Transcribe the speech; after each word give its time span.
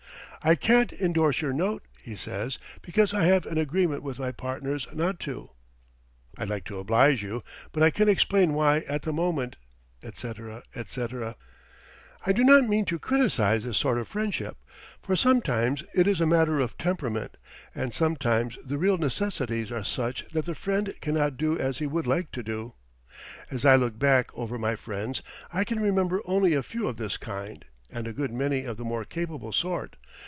"I 0.43 0.55
can't 0.55 0.91
indorse 0.91 1.39
your 1.39 1.53
note," 1.53 1.83
he 2.01 2.15
says, 2.15 2.57
"because 2.81 3.13
I 3.13 3.25
have 3.25 3.45
an 3.45 3.59
agreement 3.59 4.01
with 4.01 4.17
my 4.17 4.31
partners 4.31 4.87
not 4.91 5.19
to." 5.19 5.51
"I'd 6.35 6.49
like 6.49 6.63
to 6.63 6.79
oblige 6.79 7.21
you, 7.21 7.41
but 7.71 7.83
I 7.83 7.91
can 7.91 8.09
explain 8.09 8.55
why 8.55 8.79
at 8.89 9.03
the 9.03 9.13
moment," 9.13 9.55
etc., 10.01 10.63
etc. 10.73 11.35
I 12.25 12.31
do 12.33 12.43
not 12.43 12.67
mean 12.67 12.85
to 12.85 12.97
criticize 12.97 13.65
this 13.65 13.77
sort 13.77 13.99
of 13.99 14.07
friendship; 14.07 14.57
for 14.99 15.15
sometimes 15.15 15.83
it 15.93 16.07
is 16.07 16.19
a 16.19 16.25
matter 16.25 16.59
of 16.59 16.75
temperament; 16.75 17.37
and 17.75 17.93
sometimes 17.93 18.57
the 18.65 18.79
real 18.79 18.97
necessities 18.97 19.71
are 19.71 19.83
such 19.83 20.27
that 20.31 20.45
the 20.45 20.55
friend 20.55 20.91
cannot 21.01 21.37
do 21.37 21.55
as 21.59 21.77
he 21.77 21.85
would 21.85 22.07
like 22.07 22.31
to 22.31 22.41
do. 22.41 22.73
As 23.51 23.63
I 23.63 23.75
look 23.75 23.99
back 23.99 24.35
over 24.35 24.57
my 24.57 24.75
friends, 24.75 25.21
I 25.53 25.63
can 25.63 25.79
remember 25.79 26.19
only 26.25 26.55
a 26.55 26.63
few 26.63 26.87
of 26.87 26.97
this 26.97 27.15
kind 27.15 27.63
and 27.91 28.07
a 28.07 28.13
good 28.13 28.31
many 28.33 28.63
of 28.63 28.77
the 28.77 28.85
more 28.85 29.03
capable 29.03 29.51
sort. 29.51 29.97